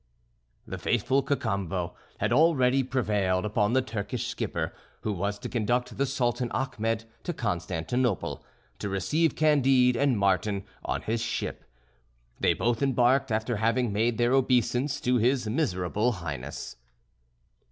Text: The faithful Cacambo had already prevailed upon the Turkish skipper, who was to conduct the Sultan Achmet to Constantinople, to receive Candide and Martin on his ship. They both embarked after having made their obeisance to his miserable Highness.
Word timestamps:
The 0.65 0.79
faithful 0.79 1.21
Cacambo 1.21 1.93
had 2.17 2.33
already 2.33 2.81
prevailed 2.81 3.45
upon 3.45 3.73
the 3.73 3.83
Turkish 3.83 4.25
skipper, 4.25 4.73
who 5.01 5.13
was 5.13 5.37
to 5.37 5.47
conduct 5.47 5.95
the 5.95 6.07
Sultan 6.07 6.49
Achmet 6.55 7.05
to 7.21 7.33
Constantinople, 7.33 8.43
to 8.79 8.89
receive 8.89 9.35
Candide 9.35 9.95
and 9.95 10.17
Martin 10.17 10.63
on 10.83 11.03
his 11.03 11.21
ship. 11.21 11.65
They 12.39 12.55
both 12.55 12.81
embarked 12.81 13.31
after 13.31 13.57
having 13.57 13.93
made 13.93 14.17
their 14.17 14.33
obeisance 14.33 14.99
to 15.01 15.17
his 15.17 15.45
miserable 15.47 16.13
Highness. 16.13 16.77